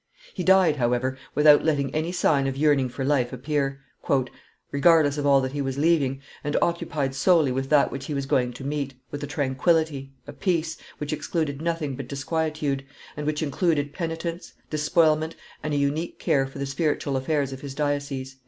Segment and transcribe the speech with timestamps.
[0.33, 3.81] He died, however, without letting any sign of yearning for life appear,
[4.71, 8.25] "regardless of all that he was leaving, and occupied solely with that which he was
[8.25, 12.83] going to meet, with a tranquillity, a peace, which excluded nothing but disquietude,
[13.15, 17.75] and which included penitence, despoilment, and a unique care for the spiritual affairs of his
[17.75, 18.37] diocese."